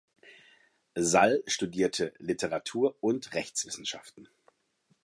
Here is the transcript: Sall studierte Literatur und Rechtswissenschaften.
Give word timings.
Sall 0.97 1.43
studierte 1.45 2.15
Literatur 2.17 2.95
und 3.01 3.35
Rechtswissenschaften. 3.35 4.27